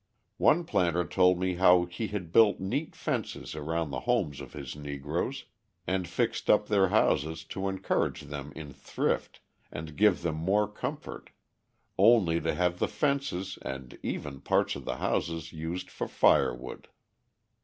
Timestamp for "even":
14.01-14.41